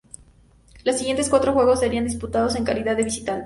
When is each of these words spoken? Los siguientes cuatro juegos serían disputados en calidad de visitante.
Los 0.83 0.97
siguientes 0.97 1.29
cuatro 1.29 1.53
juegos 1.53 1.81
serían 1.81 2.05
disputados 2.05 2.55
en 2.55 2.63
calidad 2.65 2.97
de 2.97 3.03
visitante. 3.03 3.39